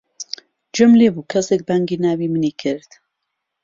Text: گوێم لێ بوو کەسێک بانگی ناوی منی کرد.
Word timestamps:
گوێم 0.73 0.91
لێ 0.99 1.09
بوو 1.13 1.29
کەسێک 1.31 1.61
بانگی 1.67 2.01
ناوی 2.03 2.31
منی 2.33 2.53
کرد. 2.61 2.89